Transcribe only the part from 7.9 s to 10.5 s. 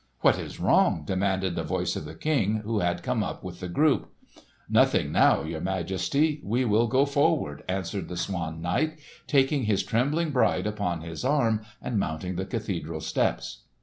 the Swan Knight, taking his trembling